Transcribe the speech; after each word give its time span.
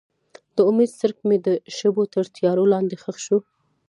د 0.55 0.57
امید 0.69 0.91
څرک 0.99 1.17
مې 1.27 1.37
د 1.45 1.47
شپو 1.75 2.03
تر 2.13 2.25
تیارو 2.35 2.63
لاندې 2.73 2.95
ښخ 3.03 3.17
شو. 3.25 3.37